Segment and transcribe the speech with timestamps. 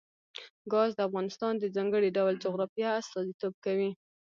[0.71, 3.91] ګاز د افغانستان د ځانګړي ډول جغرافیه استازیتوب کوي.